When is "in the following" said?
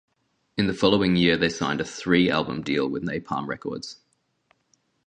0.57-1.15